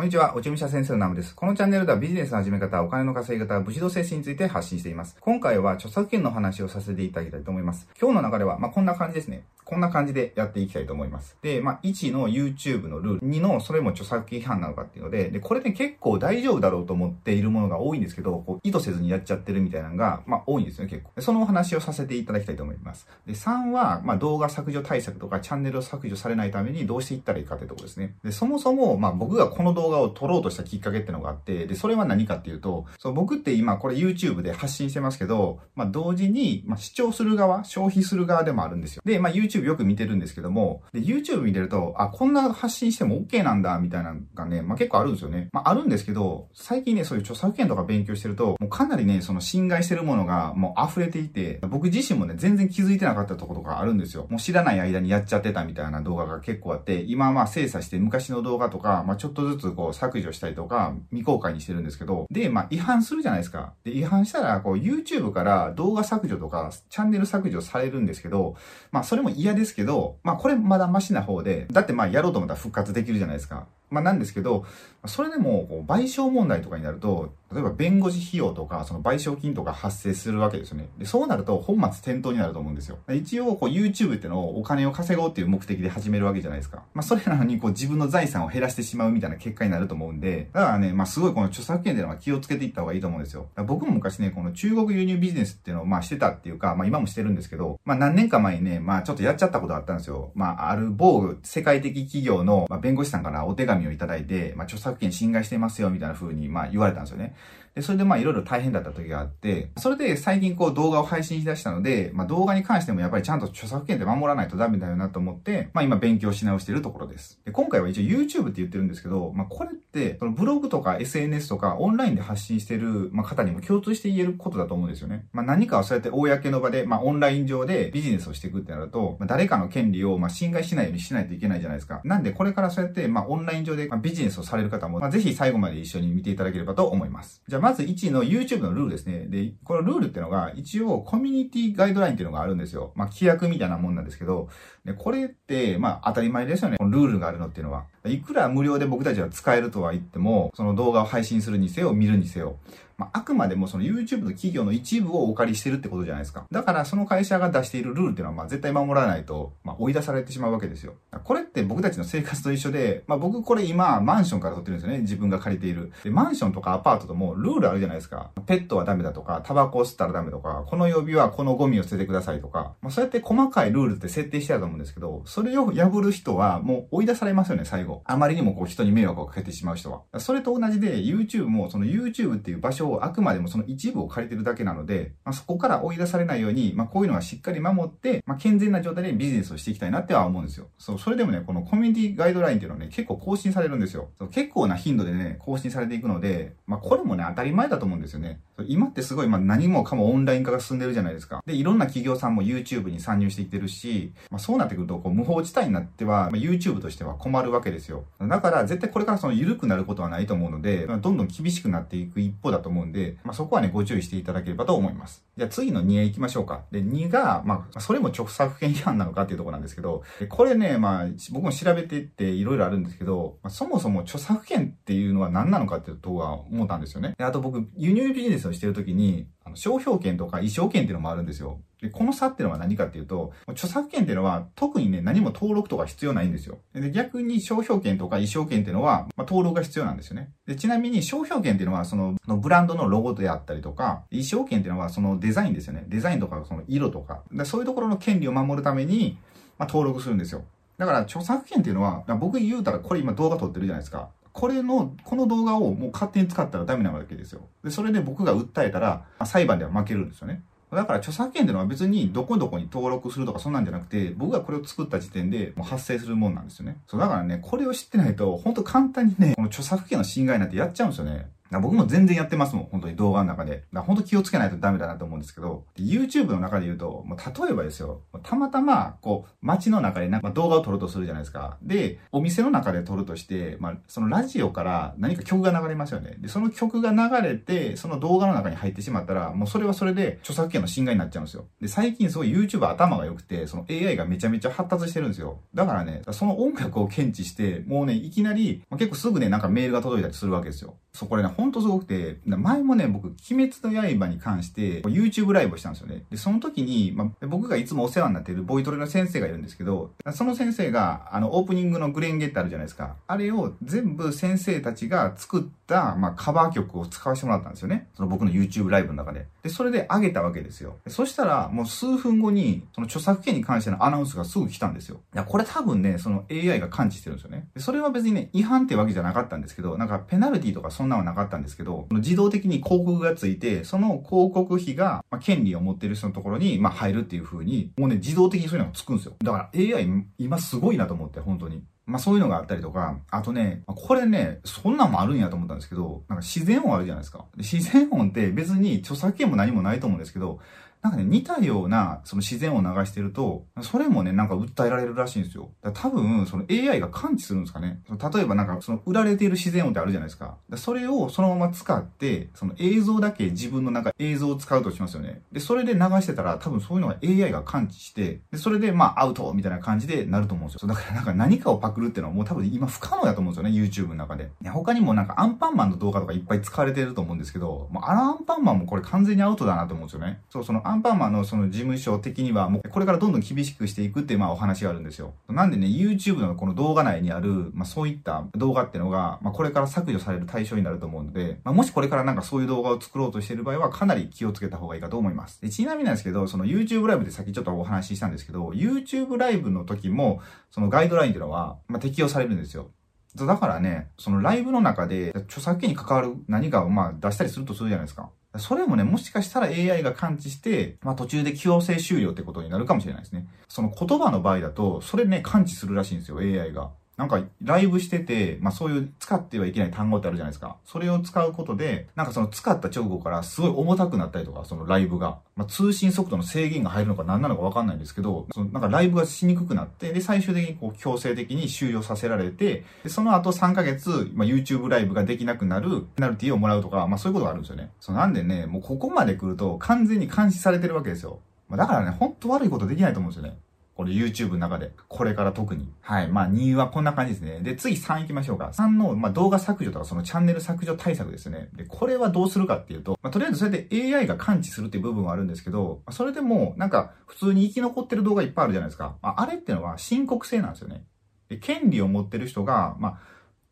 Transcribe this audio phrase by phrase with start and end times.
[0.00, 1.34] こんにちは、おちみしゃ先生のナムです。
[1.34, 5.14] このチャンネルではビジネスの始め方、お金の稼ぎ方、武士道精神について発信しています。
[5.20, 7.86] 今回は著作権の話をさせていただきたいと思います。
[8.00, 9.44] 今日の流れは、まあ、こんな感じですね。
[9.70, 11.36] こんな感じでやっていきたいと思います。
[11.42, 21.20] で、まあ、1の YouTube のルール、2のそれも著作権違反なのかっていうので、で、これね結構大丈夫だろうと思っているものが多いんですけど、こう意図せずにやっちゃってるみたいなのが、まあ、多いんですよね、結構。
[21.20, 23.06] そのお話をさせていただきたいと思います。
[23.26, 28.16] で、3は、まあ、動画削除対策とかチャンネルを削除されないためにどうしていったらいいかってところですね。
[28.24, 39.02] で、そもそも、まあ、僕がこの動画画を撮ろうとしたきっかけってのがあって、で、それは何かっていうと、そう、僕って今これ YouTube で発信してますけど、まあ、同時に、まあ、視聴する側、消費する側でもあるんですよ。
[39.04, 45.48] で、まあ、YouTube よく見てるんですけども、で、YouTube 見てると、あ、こんな発信しても OK なんだ、みたいなのがね、まあ、結構あるんですよね。
[45.52, 54.26] まあ、あるんですけど、最近ね、そういう著作権とか勉強してると、もうかなりね、その侵害してるものがもう溢れていて、僕自身もね、全然気づいてなかったところがあるんですよ。
[54.30, 63.74] もう知らない間にやっちゃってたみたいな動画が結構あって、今はまあ精査して昔の動画とか、まあ、ちょっとずつこう削除したりとか、未公開にしてるんですけど、で、まあ、違反するじゃないですか。
[63.84, 68.56] で、違反したら、こう、YouTube から動画削除とか、チャンネル削除されるんですけど、
[68.92, 73.66] まあ、それも嫌ですけど、まあ、これまだマシな方で、だってまあ、やろうと思ったら復活できるじゃないですか。
[73.90, 74.64] まあ、なんですけど、
[75.06, 80.88] それでも、こう、賠償問題とかになると、例えば弁護士費用とか、その賠償金とか発生するわけですよね。
[80.98, 82.98] で、そうなると本末転倒になると思うんですよ。
[83.12, 86.84] 一応、こう YouTube ってのをお金を稼ごうっていう目的で始めるわけじゃないですか。
[86.94, 93.48] まあ、それなのに、こう自分の財産を減らしてしまうみたいな結果になると思うんで、だからね、まあ、すごいこの著作権っていうのは気をつけていった方がいいと思うんですよ。
[93.66, 100.30] 僕も昔ね、この中国輸入ビジネスっていうのをまあしてたっていうか、まあ今もしてるんですけど、まあ何年か前にね、まあちょっとやっちゃったことがあったんですよ。
[100.34, 107.34] まあある某世界的企業のまあ弁護士さんからお手紙をいただいて、まあ著作権侵害してますよみたいな風にまあ言われたんですよね。
[107.74, 117.40] で、それでまあいろいろ大変だった時があって、それで最近こう動画を配信しだしたので、まあ動画に関してもやっぱりちゃんと著作権って守らないとダメだよなと思って、まあ今勉強し直してるところです。
[117.44, 125.26] で、今回は一応 YouTube って言ってるんですけど、まあこれって、そのブログとか SNS とかオンラインで発信してる、ま、方にも共通して言えることだと思うんですよね。
[125.32, 132.00] まあ何かをそうやって公の場で、まあオンライン上でビジネスをしていくってなると、まあ、誰かの権利をまあ侵害しないようにしないといけないじゃないですか。
[132.04, 137.42] なんでこれからそうやってまあオンライン上でビジネスをされる方も、まあぜひ最後まで一緒に見ていただければと思います。
[137.46, 139.26] じゃあまず1の YouTube のルールですね。
[139.28, 142.92] で、このルールっていうのが、一応コミュニティガイドラインっていうのがあるんですよ。
[142.94, 144.48] まあ、規約みたいなもんなんですけど、
[144.84, 146.78] で、これって、まあ、当たり前ですよね。
[146.78, 147.84] このルールがあるのっていうのは。
[148.06, 152.56] いくら無料で僕たちは使えるとは言っても、その動画を配信するにせよ、見るにせよ。
[153.00, 156.44] まあ、あくまでもその YouTube の企業の一部をお借りしてるってことじゃないですか。
[156.50, 160.92] だからその会社が出しているルールっていうのはまあ絶対守らないと、まあ、追い出されてしまうわけですよ。
[161.24, 165.00] これって僕たちの生活と一緒で、まあ、僕これ今マンションから撮ってるんですよね。
[165.00, 165.92] 自分が借りている。
[166.04, 168.32] で、マンションとかアパートともルールあるじゃないですか。
[168.46, 178.02] ペットはダメだとか、タバコを吸ったらダメとか、この曜日はこのゴミを捨ててくださいとか、まあ、そうやって細かいルールって設定してあると思うんですけど、それを破る人はもう追い出されますよね、最後。
[178.04, 180.02] あまりにもこう人に迷惑をかけてしまう人は。
[180.18, 190.68] それと同じで YouTube もその YouTube っていう場所をあくまでもその一部を借りてるだけなので、まあ、そこから追い出されないように、まあ、こういうのはしっかり守って、まあ、健全な状態でビジネスをしていきたいなっては思うんですよ。
[190.78, 194.10] そう、それでもね、このコミュニティガイドラインっていうのはね、結構更新されるんですよ。
[194.18, 198.40] そう結構な頻度でね、更新されていくので、まあ、これもね、当たり前だと思うんですよね。
[198.66, 201.42] 今ってすごい、まあ、何もかもオンライン化が進んでるじゃないですか。
[201.46, 208.04] で、いろんな企業さんも YouTube に参入してきてるし、まあ、そうなってくると、こう、無法地帯になっては、まあ、YouTube としては困るわけですよ。
[208.20, 215.24] だから、絶対これからその緩くなることはないと思うので、まあ、どんどん厳しくなっていく一方だと思うんで、まあ、そこはね、ご注意していただければと思います。
[215.36, 216.64] じゃあ次の2へ行きましょうか。
[216.70, 227.14] で、2が、まあ、それも著作権違反なのかっていうとこなんですけど、これね、まあ、僕も調べてっていろいろあるんですけど、まあ、そもそも著作権っていうのは何なのかっていうとは思ったんですよね。
[227.18, 231.60] で、あと僕、輸入ビジネスをしてるときに、の商標権とか衣装権っていうのもあるんですよ。
[231.80, 236.58] で、この差っていうのは何かっていうと、著作権っていうのは特にね、何も登録とか必要ないんですよ。
[236.74, 240.30] で、逆に商標権とか衣装権っていうのは、まあ、登録が必要なんですよね。
[240.46, 245.84] で、ちなみに商標権っていうのは、その、のブランドのロゴであったりとか、衣装権っていうのはそのデザインですよね。
[245.88, 247.22] デザインとかその色とか。
[247.32, 249.18] でそういうところの権利を守るために、
[249.58, 250.44] まあ、登録するんですよ。
[250.80, 254.08] だから著作権っていうのは、僕言うたらこれ今動画撮ってるじゃないですか。
[254.32, 257.42] これの、この動画をもう勝手に使ったらダメなわけですよ。
[257.64, 260.42] で、それで僕が訴えたら、裁判では負けるんですよね。
[260.70, 266.78] だから著作権っていうのは別にどこどこに登録するとかそんなんじゃなくて、僕がこれを作った時点でもう発生するもんなんですよね。
[266.86, 271.28] そう、だからね、これを知ってないと、本当簡単にね、この著作権の侵害なんてやっちゃうんですよね。
[271.58, 273.64] 僕も全然やってますもん、本当に動画の中で。
[273.72, 281.58] だ本当気をつけないとダメだなと思うんですけど、YouTube の中で言うと、もう例えばですよ、たまたま、こう、街の中でなんか動画を撮るとするじゃないですか。
[281.62, 286.16] で、お店の中で撮るとして、まあ、そのラジオから何か曲が流れますよね。
[286.18, 291.46] で、その曲が流れて、その動画の中に入ってしまったら、もうそれはそれで著作権の侵害になっちゃうんですよ。
[291.60, 295.40] で、最近すごい YouTube 頭が良くて、その AI がめちゃめちゃ発達してるんですよ。
[295.54, 300.76] だからね、その音楽を検知して、もうね、いきなり、まあ、結構すぐね、なんかメールが届いたりするわけですよ。
[300.92, 306.04] そ、これね、ほんとすごくて、前もね、僕、鬼滅の刃に関して、YouTube ライブをしたんですよね。
[306.10, 312.96] で、その時に、まあ、僕がいつもお世話になっているボイトレの先生がいるんですけど、その先生が、あの、オープニングのグレンゲってあるじゃないですか。
[313.06, 317.88] あれを全部先生たちが作った、まあ、カバー曲を使わせてもらったんですよね。
[317.94, 319.26] その僕の YouTube ライブの中で。
[319.42, 320.76] で、それで上げたわけですよ。
[320.88, 325.00] そしたら、もう数分後に、その著作権に関してのアナウンスがすぐ来たんですよ。
[325.14, 327.48] いや、これ多分ね、その AI が感知してるんですよね。
[327.54, 339.14] でそれは別にね、違反ってわけじゃなかったんですけど、なんかペナルティとかそんなのはなかったたんですけど、自動的に広告がついて、その広告費が、まあ、権利を持ってる人のところに、まあ、入るっていう風に、もうね、自動的にそういうのがつくんですよ。
[339.22, 341.62] だから AI 今すごいなと思って、本当に。
[341.90, 347.24] まあそういうのがあったりとか、あとね、これね、そんなんもあるんやと思ったんですけど、なんか自然音あるじゃないですか。
[347.36, 350.38] 自然音って別に著作権も何もないと思うんですけど、
[350.82, 355.50] なんかね、似たような、その自然を流してると、それもね、なんか訴えられるらしいんですよ。
[355.62, 357.82] だ多分、その AI が感知するんですかね。
[357.90, 360.36] 例えばなんか、その売られている自然音ってあるじゃないですか。
[360.56, 365.20] それをそのまま使って、その映像だけ自分のなんか映像を使うとしますよね。
[365.32, 370.68] で、それで流してたら、多分そういうのが AI が感知して、で、それでまあアウトみたいな感じでなると思うんですよ。
[370.68, 374.30] だからなんか何かをパクるっていうのはもう多分今不可能だと思うんですよね、YouTube の中で。
[374.50, 380.20] 他にもなんかアンパンマンの動画とかいっぱい使われてると思うんですけど、もうあのアンパンマンもこれ完全にアウトだなと思うんですよね。
[380.30, 385.14] そう、そのアンパンマンのその事務所的にはもうこれからどんどん厳しくしていくっていうまあお話があるんですよ。
[385.28, 395.40] なんでね、YouTube のこの動画内にある、まあそういった動画っていうのが、まあこれから削除される対象になると思うので、まあもしこれからなんかそういう動画を作ろうとしている場合はかなり気をつけた方がいいかと思います。
[395.40, 402.70] でちなみになんですけど、その YouTube ライブでさっきちょっとお話ししたんですけど、YouTube ライブの時も、そのガイドラインっていうのは、まあ適用されるんですよ。
[403.16, 408.10] だからね、そのライブの中で著作権に関わる何かをまあ出したりするとするじゃないですか。
[408.38, 413.26] それもね、もしかしたら AI が感知して、まあ途中で強制終了ってことになるかもしれないですね。
[413.48, 416.70] その言葉の場合だと、それね、感知するらしいんですよ、AI が。
[417.00, 420.58] なんか、ライブしてて、まあそういう使ってはいけない単語ってあるじゃないですか。
[420.66, 425.18] それを使うことで、なんかその使った直後からすごい重たくなったりとか、そのライブが。
[425.34, 437.70] まあ通信速度の制限が入るのか何なのかわかんないんですけど、そのなんかライブがしにくくなって、で、最終的にこう強制的に終了させられて、で、その後3ヶ月、まあ YouTube ライブができなくなるペナルティをもらうとか、まあそういうことがあるんですよね。
[437.80, 441.20] そうなんでね、もうここまで来ると完全に監視されてるわけですよ。
[441.48, 443.38] まあだからね、ほんと悪いことできないと思うんですよね。
[443.80, 444.72] これ YouTube の中で。
[444.88, 445.72] これから特に。
[445.80, 446.08] はい。
[446.08, 447.40] まあ2はこんな感じですね。
[447.40, 448.50] で、次3行きましょうか。
[448.52, 451.48] 3の、まあ、動画削除とかそのチャンネル削除対策ですね。
[451.54, 458.98] で、これはどうするかっていうと、まあ、とりあえずそれで AI が感知するっていう部分はあるんですけど、まあそれでもなんか普通に生き残ってる動画いっぱいあるじゃないですか。
[459.00, 460.84] まあ、あれっていうのは申告制なんですよね。
[461.30, 462.98] で、権利を持ってる人が、まあ、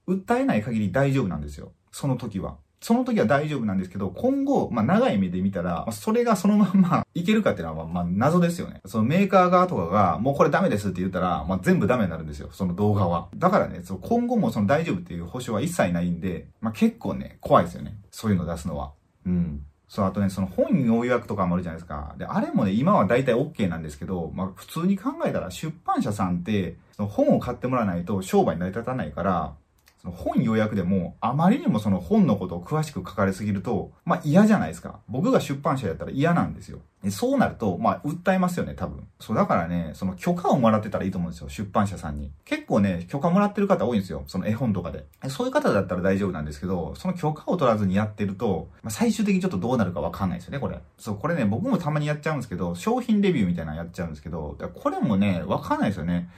[0.07, 1.73] 訴えない限り大丈夫なんですよ。
[1.91, 2.59] その時は。
[2.81, 8.81] その時は大丈夫なんですけど、今後、まあ長い目で見たら、それがそのまんまいけるかっていうのは、まあ謎ですよね。
[8.87, 12.51] そのメーカー側とかが、もうこれダメですって言ったら、まあ全部ダメになるんですよ。
[12.53, 13.29] その動画は。
[13.37, 17.99] だからね、その今後もその大丈夫っていう保証は一切ないんで、まあ結構ね、怖いですよね。
[18.11, 18.93] そういうの出すのは。
[19.27, 19.63] うん。
[19.89, 22.15] そう、あとね、その本要約とかもあるじゃないですか。
[22.19, 29.55] で、あれもね、今は大体 OK なんですけど、まあ普通に考えたら出版社さんって、その本を買ってもらわないと商売成り立たないから、
[30.09, 35.01] その本要約でも、あまりにもその本のことを詳しく書かれすぎると、まあ嫌じゃないですか。
[35.09, 36.79] 僕が出版社やったら嫌なんですよ。
[37.11, 39.07] そうなると、まあ、訴えますよね、多分。
[39.21, 42.33] そう、だからね、その許可をもらってたらいいと思うんですよ、出版社さんに。
[42.45, 45.05] 結構ね、許可もらってる方多いんですよ、その絵本とかで。
[45.29, 50.81] そういう方だったら大丈夫なんですけど、その許可を取らずにやってると、まあ、最終的にちょっとどうなるかわかんないですよね、これ。
[50.99, 56.29] そう、これね、僕もたまにやっちゃうんですけど、商品レビューみたいなのやっちゃうんですけど、これもね、わかんないですよね。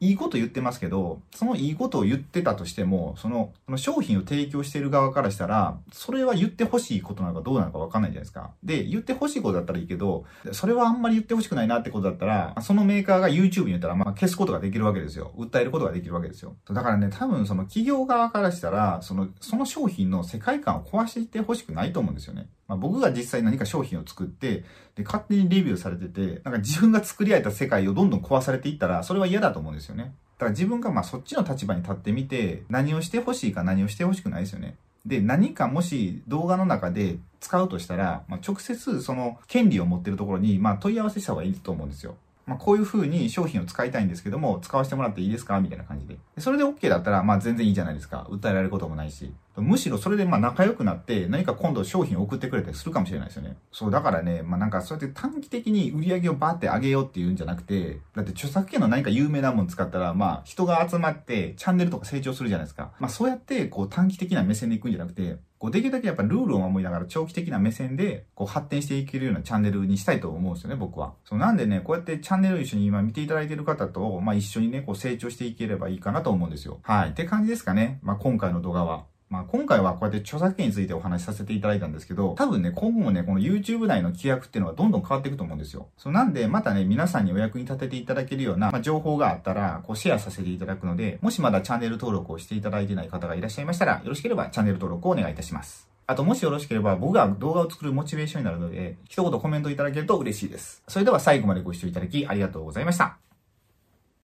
[0.00, 8.52] いいこと言ってますけど、そのいいことを言ってたとしても、その、その商品を提供している側からしたら、それは言ってほしいことなのかどうなのかわかんないじゃないですか。
[8.62, 15.32] で、言ってほしいことだったらいいけど、それはあんまり言ってほしくないなってことだったら、そのメーカーが YouTube に言ったら、まあ消すことができるわけですよ。
[15.36, 16.56] 訴えることができるわけですよ。
[16.70, 22.48] だからね、多分その企業側からしたら、その、その商品の世界観を壊していってほしくないと思うんですよね。
[22.68, 30.14] まあ、僕が実際何か商品を作って、で、勝手にレビューされてて、なんか自分が作り上げた世界をどんどん壊されていったら、それは嫌だと思うんですよね。
[30.36, 34.76] だから自分がまあそっちの立場に立ってみて、何をしてほしいか何をしてほしくないですよね。
[35.06, 42.16] で、何かもし動画の中で使うとしたら、まあ、直接その権利を持ってるところに、まあ、問い合わせした方がいいと思うんですよ。
[42.48, 46.16] まあ、こういう風に商品を使いたいんですけども、使わせてもらっていいですかみたいな感じで。
[46.38, 48.26] それで OK だったら、まあ全然いいじゃないですか。
[48.30, 49.32] 訴えられることもないし。
[49.56, 53.56] むしろそれでまあ仲良くなって何か今度商品を送ってくれたりするかもしれないですよね。
[53.72, 62.92] そう、だからね、まあなんかそうやって短期的に売り上げをバーって上げようっていうんじゃなくて、だって著作権の何か有名なもの使ったら、まあ人が集まってチャンネルとか成長するじゃないですか。
[62.98, 71.14] まあそうやってこう短期的な目線でいくんじゃなくて、こうできるだけやっぱルールを守りながら長期的な目線でこう発展していけるようなチャンネルにしたいと思うんですよね、僕は。
[71.24, 76.78] そうなんでね、こうやってチャンネルを一緒に今見ていただいている方と、まあ一緒にね、こう成長していければいいかなと思うんですよ。
[76.82, 77.10] はい。
[77.10, 77.98] って感じですかね。
[78.02, 79.04] まあ今回の動画は。
[79.30, 85.88] まあ今回はこうやって著作権についてお話しさせていただいたんですけど、多分ね、今後もね、この YouTube 内の規約っていうのはどんどん変わっていくと思うんですよ。
[85.96, 95.88] そうなんで、またね、皆さんにお役に立てていただけるような、まあ、情報があったら、こうシェアさせていただくので、もしまだチャンネル登録をしていただいてない方がいらっしゃいましたら、よろしければチャンネル登録をお願いいたします。
[96.06, 100.82] あと、もしよろしければ、僕が動画を作るモチベーションになるので、一言コメントいただけると嬉しいです。
[100.88, 103.27] それでは最後までご視聴いただきありがとうございました。